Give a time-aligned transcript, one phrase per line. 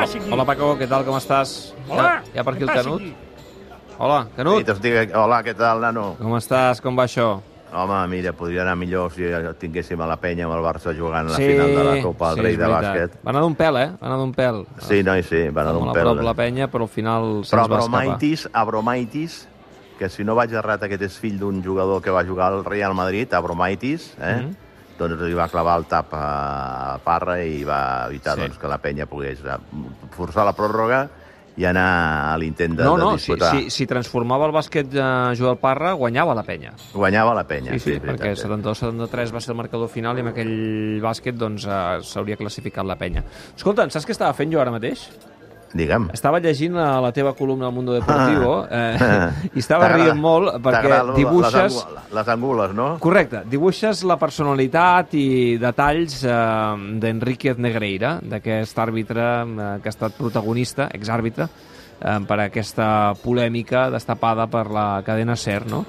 [0.00, 0.30] passa aquí?
[0.32, 1.54] Hola, Paco, què tal, com estàs?
[1.88, 3.00] Hola, hi ha per aquí què el passa Canut?
[3.00, 3.14] aquí?
[4.00, 6.14] Hola, Sí, Canut, t'es dic, hola, què tal, nano?
[6.18, 6.80] com estàs?
[6.80, 7.30] Com va això?
[7.72, 9.22] Home, mira, podria anar millor si
[9.60, 12.36] tinguéssim a la penya amb el Barça jugant a la final de la Copa del
[12.40, 12.82] sí, Rei de veritat.
[12.82, 13.18] bàsquet.
[13.24, 13.90] Va anar d'un pèl, eh?
[14.00, 14.58] Va anar d'un pèl.
[14.88, 16.02] Sí, noi, sí, va anar Molt d'un a pèl.
[16.08, 17.84] prop la penya, però al final se'ns Però va escapar.
[18.00, 19.36] Abromaitis, Abromaitis,
[20.00, 22.92] que si no vaig errat, aquest és fill d'un jugador que va jugar al Real
[22.94, 24.34] Madrid, Abromaitis, eh?
[24.42, 24.56] Mhm.
[25.00, 28.44] Doncs li va clavar el tap a Parra i va evitar Sí.
[28.46, 29.56] doncs, que la penya pogués eh,
[30.16, 31.08] forçar la pròrroga
[31.60, 31.86] i anar
[32.32, 33.50] a l'intent de, No, de no, si, disputar.
[33.52, 36.70] si, si transformava el bàsquet eh, Joel Parra, guanyava la penya.
[36.94, 37.72] Guanyava la penya.
[37.74, 38.46] Sí, sí, veritat, perquè sí.
[38.46, 40.54] 72-73 va ser el marcador final i amb aquell
[41.02, 43.24] bàsquet doncs, eh, s'hauria classificat la penya.
[43.56, 45.08] Escolta, saps què estava fent jo ara mateix?
[45.70, 46.08] Digue'm.
[46.16, 48.96] Estava llegint la, la teva columna al Mundo Deportivo eh,
[49.54, 51.54] i estava rient molt perquè dibuixes...
[51.54, 52.88] Les, angu- les angules, no?
[53.02, 55.26] Correcte, dibuixes la personalitat i
[55.62, 56.34] detalls eh,
[57.02, 61.46] d'Enriquez Negreira, d'aquest àrbitre eh, que ha estat protagonista, exàrbitre,
[62.00, 62.90] eh, per aquesta
[63.22, 65.84] polèmica destapada per la cadena SER, no?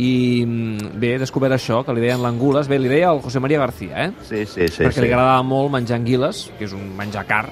[0.00, 3.38] I mm, bé, he descobert això, que li deien l'angules, bé, li deia el José
[3.38, 4.12] María García, eh?
[4.26, 4.82] Sí, sí, sí.
[4.82, 5.06] perquè sí.
[5.06, 7.44] li agradava molt menjar anguiles, que és un menjar car,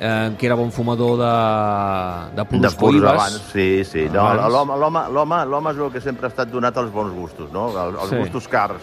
[0.00, 3.10] eh, que era bon fumador de, de de puros purs coibes.
[3.12, 4.06] abans, sí, sí.
[4.12, 7.68] No, l'home, l'home, l'home és el que sempre ha estat donat als bons gustos, no?
[7.70, 8.16] Els, els Sí.
[8.16, 8.82] gustos cars.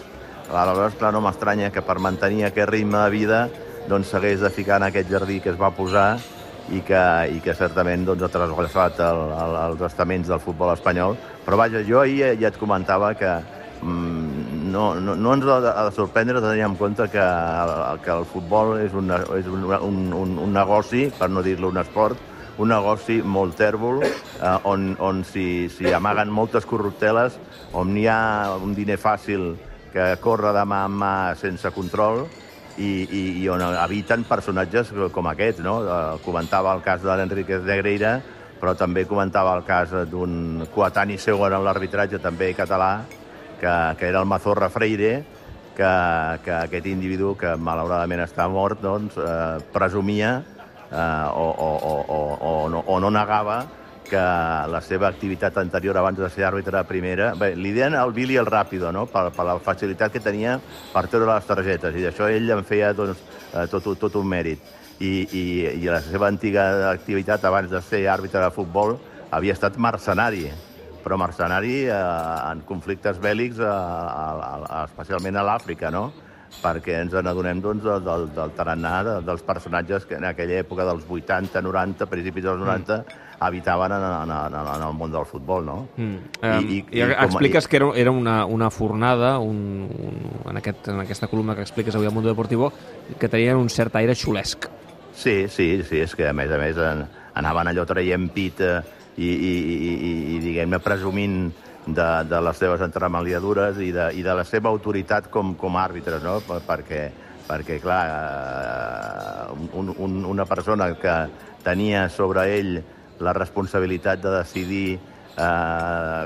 [0.52, 3.48] Aleshores, clar, no m'estranya que per mantenir aquest ritme de vida
[3.88, 6.18] doncs s'hagués de ficar en aquest jardí que es va posar
[6.72, 7.00] i que,
[7.36, 11.16] i que certament doncs, ha trasbalsat el, el, els estaments del futbol espanyol.
[11.44, 13.32] Però vaja, jo ahir ja et comentava que
[13.82, 14.13] mm,
[14.74, 17.24] no, no, no ens ha de, sorprendre tenir en compte que,
[18.02, 21.78] que el futbol és, un, és un, un, un, un negoci, per no dir-lo un
[21.78, 22.18] esport,
[22.58, 27.38] un negoci molt tèrbol, eh, on, on s'hi amaguen moltes corrupteles,
[27.74, 28.18] on hi ha
[28.58, 29.52] un diner fàcil
[29.94, 32.24] que corre de mà en mà sense control
[32.76, 35.80] i, i, i on habiten personatges com aquests, no?
[35.86, 38.16] Eh, comentava el cas de l'Enrique Negreira,
[38.58, 42.96] però també comentava el cas d'un coetani seu en l'arbitratge, també català,
[43.64, 45.24] que, que era el Mazorra Freire,
[45.74, 45.92] que,
[46.44, 50.34] que aquest individu, que malauradament està mort, doncs, eh, presumia
[50.90, 50.98] eh,
[51.32, 53.64] o, o, o, o, o, no, o no negava
[54.04, 54.20] que
[54.68, 57.30] la seva activitat anterior abans de ser àrbitre de primera...
[57.40, 60.58] Bé, li deien el Billy el Ràpido, no?, per, per la facilitat que tenia
[60.92, 63.24] per treure les targetes, i d'això ell en feia doncs,
[63.54, 64.60] eh, tot, tot un mèrit.
[65.00, 65.44] I, i,
[65.80, 68.98] I la seva antiga activitat abans de ser àrbitre de futbol
[69.34, 70.44] havia estat mercenari,
[71.04, 71.94] però mercenari eh,
[72.50, 76.10] en conflictes bèl·lics, eh, a, a, a, especialment a l'Àfrica, no?,
[76.62, 81.02] perquè ens n'adonem doncs, del, del, tarannà de, dels personatges que en aquella època dels
[81.10, 82.98] 80, 90, principis dels 90,
[83.42, 85.76] habitaven en, en, en, en el món del futbol, no?
[85.96, 86.20] Mm.
[86.46, 90.62] Um, I, i, i, com- expliques que era, era una, una fornada, un, un, en,
[90.62, 92.70] aquest, en aquesta columna que expliques avui al Mundo Deportivo,
[93.18, 94.70] que tenien un cert aire xulesc.
[95.14, 97.04] Sí, sí, sí, és que a més a més en,
[97.34, 98.78] anaven allò traient pit eh,
[99.16, 101.52] i, i, i, i, diguem-ne, presumint
[101.86, 105.84] de, de les seves entremaliadures i de, i de la seva autoritat com, com a
[105.86, 106.40] àrbitres, no?
[106.46, 107.02] Per- Perquè,
[107.46, 111.16] perquè clar, eh, un, un, una persona que
[111.64, 112.78] tenia sobre ell
[113.20, 114.86] la responsabilitat de decidir
[115.36, 116.24] eh,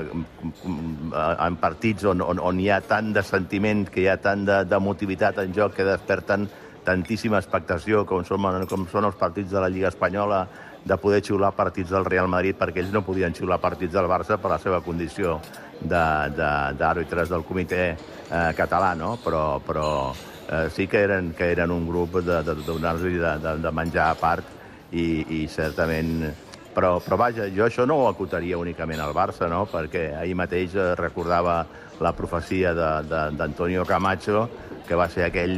[1.45, 4.63] en partits on, on, on hi ha tant de sentiment, que hi ha tant de,
[4.65, 6.47] de motivitat en joc que desperten
[6.87, 10.45] tantíssima expectació com són, com són els partits de la Lliga Espanyola
[10.89, 14.39] de poder xiular partits del Real Madrid perquè ells no podien xiular partits del Barça
[14.41, 15.37] per la seva condició
[15.79, 19.17] de- de- d'àrbitres del comitè eh, català, no?
[19.23, 19.87] Però, però
[20.49, 23.71] eh, sí que eren, que eren un grup de, de, de donar-los de, de, de
[23.71, 24.45] menjar a part
[24.91, 26.48] i, i certament...
[26.79, 29.65] Però, però vaja, jo això no ho acotaria únicament al Barça, no?
[29.67, 31.57] perquè ahir mateix eh, recordava
[31.99, 34.45] la profecia d'Antonio Camacho,
[34.87, 35.57] que va ser aquell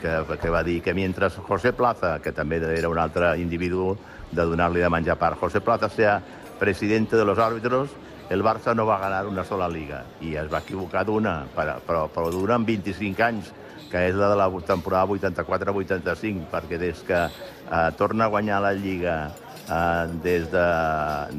[0.00, 3.90] que, que, va dir que mentre José Plaza, que també era un altre individu
[4.30, 6.22] de donar-li de menjar part, José Plaza sea
[6.58, 7.92] presidente de los árbitros,
[8.30, 10.06] el Barça no va ganar una sola liga.
[10.24, 13.52] I es va equivocar d'una, però, però d'una en 25 anys,
[13.92, 18.72] que és la de la temporada 84-85, perquè des que eh, torna a guanyar la
[18.72, 19.18] Lliga
[19.68, 20.66] eh, des, de,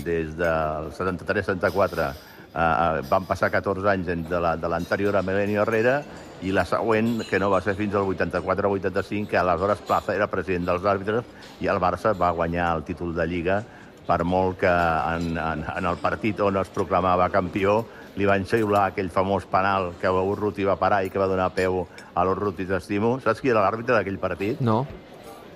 [0.03, 2.09] des del 73-74
[2.53, 6.01] eh, van passar 14 anys de la- de l'anterior a Milenio Herrera
[6.43, 10.65] i la següent, que no va ser fins al 84-85, que aleshores Plaza era president
[10.67, 11.23] dels àrbitres
[11.61, 13.61] i el Barça va guanyar el títol de Lliga
[14.05, 17.85] per molt que en, en, en el partit on es proclamava campió
[18.17, 21.85] li van xiular aquell famós penal que Urruti va parar i que va donar peu
[22.13, 23.15] a l'Urruti t'estimo.
[23.23, 24.59] Saps qui era l'àrbitre d'aquell partit?
[24.61, 24.83] No.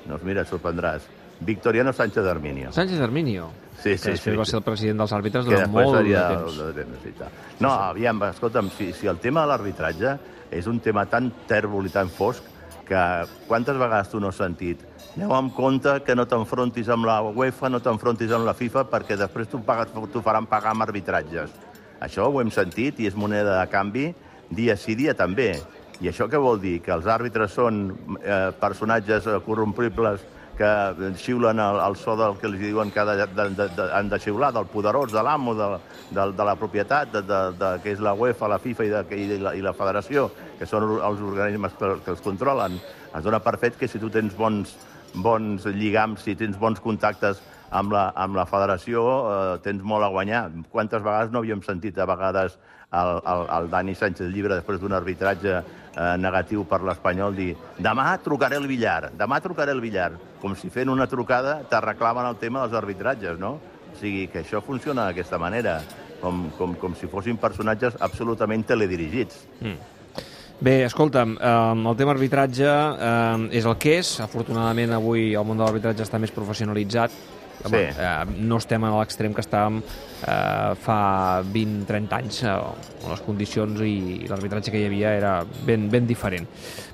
[0.08, 1.04] Doncs mira, et sorprendràs.
[1.40, 2.72] Victoriano Sánchez Arminio.
[2.72, 4.32] Sánchez Herminio, Sí, sí, sí.
[4.36, 6.56] va ser el president dels àrbitres durant molt de seria temps.
[6.58, 7.30] el de temps i tal.
[7.60, 10.16] No, aviam, escolta'm, si, si el tema de l'arbitratge
[10.50, 12.42] és un tema tan tèrbol i tan fosc,
[12.88, 13.02] que
[13.48, 14.80] quantes vegades tu no has sentit
[15.18, 19.18] aneu amb compte que no t'enfrontis amb la UEFA, no t'enfrontis amb la FIFA, perquè
[19.18, 21.50] després t'ho t'ho faran pagar amb arbitratges.
[22.00, 24.14] Això ho hem sentit i és moneda de canvi
[24.50, 25.56] dia sí, dia també.
[26.00, 26.80] I això què vol dir?
[26.86, 27.90] Que els àrbitres són
[28.22, 30.22] eh, personatges eh, corrompibles
[30.58, 34.10] que xiulen el, el so del que els diuen que de, de, de, de, han
[34.10, 35.68] de xiular, del poderós, de l'amo, de,
[36.10, 39.04] de, de la propietat, de, de, de, que és la UEFA, la FIFA i, de,
[39.16, 40.28] i, la, i la federació,
[40.60, 42.80] que són els organismes que, que els controlen.
[43.14, 44.74] Es dona per fet que si tu tens bons,
[45.14, 50.12] bons lligams, si tens bons contactes amb la, amb la federació, eh, tens molt a
[50.14, 50.48] guanyar.
[50.72, 52.58] Quantes vegades no havíem sentit a vegades
[52.92, 57.52] el, el, el Dani Sánchez Llibre, després d'un arbitratge eh, negatiu per l'Espanyol, dir
[57.84, 60.14] demà trucaré el billar, demà trucaré el billar.
[60.42, 63.58] Com si fent una trucada te reclamen el tema dels arbitratges, no?
[63.92, 65.80] O sigui, que això funciona d'aquesta manera,
[66.22, 69.46] com, com, com si fossin personatges absolutament teledirigits.
[69.60, 69.96] Mm.
[70.58, 71.50] Bé, escolta'm, eh,
[71.90, 74.16] el tema arbitratge eh, és el que és.
[74.24, 77.36] Afortunadament, avui el món de l'arbitratge està més professionalitzat
[77.66, 78.00] Home, sí.
[78.00, 81.00] eh, no estem a l'extrem que estàvem eh, fa
[81.44, 82.54] 20-30 anys, eh,
[83.06, 85.34] on les condicions i, i l'arbitratge que hi havia era
[85.66, 86.48] ben, ben diferent.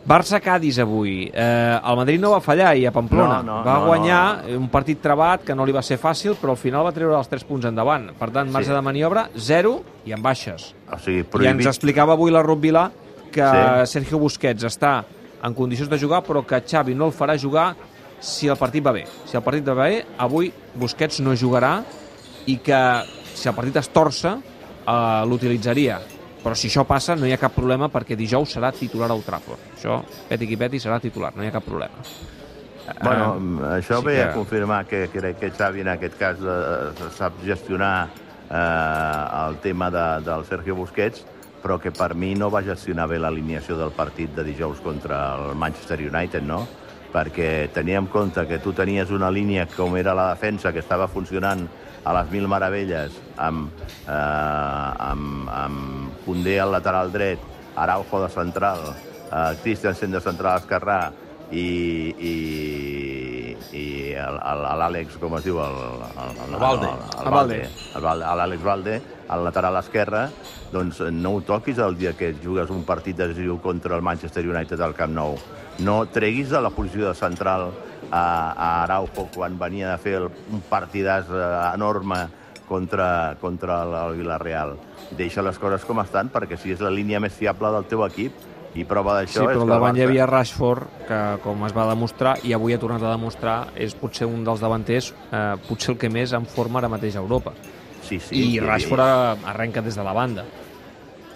[0.07, 1.30] Barça-Cádiz avui.
[1.30, 4.57] Eh, el Madrid no va fallar i a Pamplona no, no, va no, guanyar no.
[4.63, 7.31] un partit trebat que no li va ser fàcil, però al final va treure els
[7.31, 8.10] 3 punts endavant.
[8.19, 8.75] Per tant, marge sí.
[8.75, 9.77] de maniobra, 0
[10.07, 10.74] i amb baixes.
[10.88, 11.50] O sigui, prohibit...
[11.50, 12.89] I ens explicava avui la Rup Vilà
[13.33, 13.98] que sí.
[13.98, 15.01] Sergio Busquets està
[15.44, 17.74] en condicions de jugar, però que Xavi no el farà jugar
[18.23, 19.03] si el partit va bé.
[19.27, 20.49] Si el partit va bé, avui
[20.79, 21.75] Busquets no jugarà
[22.47, 22.81] i que
[23.35, 25.99] si el partit es torça, eh, l'utilitzaria.
[26.43, 29.75] Però si això passa, no hi ha cap problema perquè dijous serà titular al Trafford.
[29.77, 32.03] Això, peti qui peti, serà titular, no hi ha cap problema.
[32.99, 34.23] Bueno, uh, això sí ve que...
[34.25, 39.87] a confirmar que crec que Xavi en aquest cas uh, sap gestionar uh, el tema
[39.91, 41.23] de, del Sergio Busquets,
[41.63, 45.55] però que per mi no va gestionar bé l'alineació del partit de dijous contra el
[45.55, 46.65] Manchester United, no?
[47.13, 51.07] Perquè tenia en compte que tu tenies una línia com era la defensa que estava
[51.07, 51.68] funcionant
[52.04, 53.69] a les mil meravelles amb,
[54.07, 57.39] eh, amb, amb Condé al lateral dret,
[57.75, 58.81] Araujo de central,
[59.30, 61.12] eh, Christensen de central esquerrà
[61.51, 61.68] i,
[62.18, 62.36] i,
[63.75, 65.59] i l'Àlex, com es diu?
[65.63, 66.91] El, el, el, el, Valde.
[67.23, 68.29] El, Valde.
[68.38, 69.01] L'Àlex Valde,
[69.33, 70.27] al lateral esquerre,
[70.73, 74.81] doncs no ho toquis el dia que jugues un partit decisiu contra el Manchester United
[74.81, 75.38] al Camp Nou
[75.79, 77.71] no treguis de la posició de central
[78.11, 82.27] a, a Araujo quan venia de fer el, un partidàs eh, enorme
[82.67, 84.75] contra, contra el, el Villarreal.
[85.17, 88.38] Deixa les coses com estan, perquè si és la línia més fiable del teu equip,
[88.73, 89.43] i prova d'això...
[89.43, 93.05] Sí, però davant hi havia Rashford, que com es va demostrar, i avui ha tornat
[93.05, 96.89] a demostrar, és potser un dels davanters, eh, potser el que més en forma ara
[96.91, 97.53] mateix a Europa.
[98.03, 98.35] Sí, sí.
[98.35, 99.47] I Rashford sí.
[99.53, 100.45] arrenca des de la banda.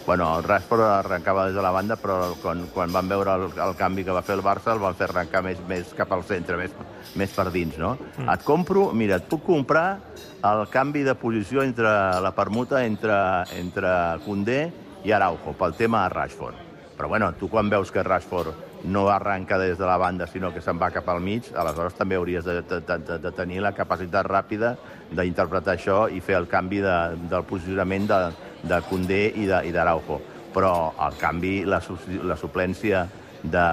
[0.07, 3.74] Bueno, el Rashford arrencava des de la banda, però quan, quan van veure el, el
[3.75, 6.56] canvi que va fer el Barça el van fer arrencar més, més cap al centre,
[6.57, 6.72] més,
[7.19, 7.98] més per dins, no?
[8.16, 8.30] Mm.
[8.31, 10.00] Et compro, mira, et puc comprar
[10.48, 11.92] el canvi de posició entre
[12.24, 13.18] la permuta entre,
[13.60, 13.92] entre
[14.24, 14.62] Condé
[15.04, 16.67] i Araujo, pel tema Rashford.
[16.98, 20.62] Però bueno, tu quan veus que Rashford no arranca des de la banda, sinó que
[20.66, 24.26] se'n va cap al mig, aleshores també hauries de, de, de, de tenir la capacitat
[24.26, 24.74] ràpida
[25.12, 26.96] d'interpretar això i fer el canvi de,
[27.30, 28.20] del posicionament de,
[28.66, 30.20] de Condé i d'Araujo.
[30.58, 31.82] Però, al canvi, la,
[32.26, 33.06] la suplència
[33.44, 33.68] de,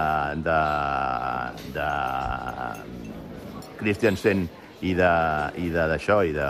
[0.45, 0.59] de,
[1.73, 1.89] de
[3.81, 4.45] Christiansen
[4.85, 5.11] i de
[5.65, 6.47] i d'això i de,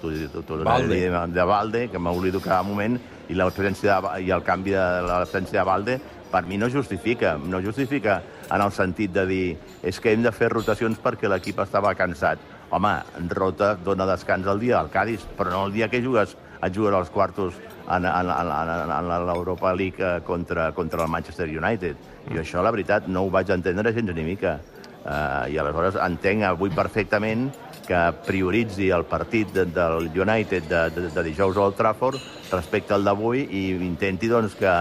[0.00, 0.96] tu, tu, Valde.
[0.96, 2.96] de, de Valde, que m'oblido cada moment,
[3.28, 5.98] i l'absència i el canvi de l'absència de Valde,
[6.32, 7.36] per mi no justifica.
[7.38, 8.20] No justifica
[8.50, 9.46] en el sentit de dir
[9.82, 12.40] és que hem de fer rotacions perquè l'equip estava cansat.
[12.70, 12.92] Home,
[13.32, 16.94] rota, dona descans al dia al Cádiz, però no el dia que jugues et jugues
[16.94, 17.54] als quartos
[17.88, 21.96] en, en, en, en l'Europa League eh, contra, contra el Manchester United.
[22.32, 24.58] I això, la veritat, no ho vaig entendre gens ni mica.
[25.08, 27.46] Uh, I aleshores entenc avui perfectament
[27.88, 32.20] que prioritzi el partit de, del United de, de, de dijous al Trafford
[32.52, 34.72] respecte al d'avui i intenti doncs, que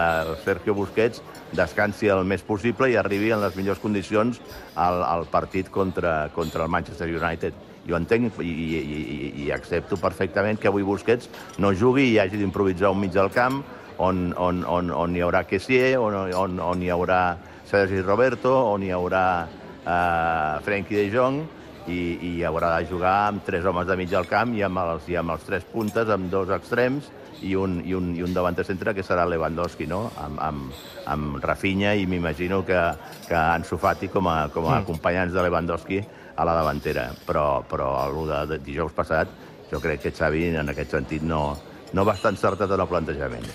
[0.43, 1.23] Sergio Busquets
[1.55, 4.41] descansi el més possible i arribi en les millors condicions
[4.75, 7.55] al, al partit contra, contra el Manchester United.
[7.87, 11.31] Jo entenc i, i, i, i accepto perfectament que avui Busquets
[11.63, 13.63] no jugui i hagi d'improvisar un mig del camp
[13.97, 17.21] on, on, on, on hi haurà Kessier, on, on, on hi haurà
[17.67, 21.41] Sergi Roberto, on hi haurà uh, Frenkie de Jong,
[21.87, 25.07] i, i haurà de jugar amb tres homes de mig del camp i amb els,
[25.11, 27.09] i amb els tres puntes, amb dos extrems,
[27.41, 30.07] i un, i un, i un davanter centre que serà Lewandowski, no?
[30.21, 32.79] amb, amb, amb Rafinha i m'imagino que,
[33.27, 34.85] que Ansu Fati com a, com a mm.
[34.87, 36.01] acompanyants de Lewandowski
[36.37, 39.29] a la davantera, però, però el de dijous passat
[39.71, 41.57] jo crec que Xavi en aquest sentit no,
[41.93, 43.45] no va estar encertat en el plantejament.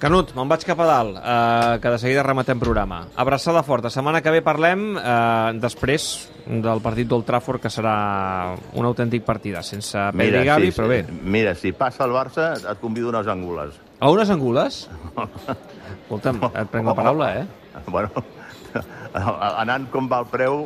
[0.00, 3.02] Canut, me'n vaig cap a dalt, eh, que de seguida rematem programa.
[3.20, 3.90] Abraçada forta.
[3.92, 6.06] Setmana que ve parlem eh, després
[6.46, 10.88] del partit d'Old Trafford, que serà un autèntic partida, sense Pedri i Gavi, si, però
[10.88, 11.02] bé.
[11.04, 13.76] Mira, si passa el Barça, et convido unes angules.
[14.00, 14.86] A unes angules?
[16.06, 17.82] Escolta'm, et prenc la paraula, eh?
[17.86, 18.24] Bueno,
[19.60, 20.64] anant com va el preu,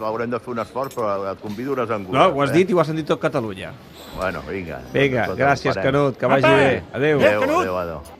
[0.00, 2.16] haurem de fer un esforç, però et convido unes angules.
[2.16, 2.62] No, ho has eh?
[2.62, 3.74] dit i ho ha sentit tot Catalunya.
[4.16, 4.80] Bueno, vinga.
[4.92, 5.74] Vinga, gràcies.
[5.74, 6.82] Canut, que vagi bé.
[6.92, 7.20] Adéu.
[7.20, 8.00] Adéu, adéu, adéu.